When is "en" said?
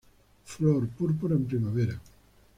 1.35-1.45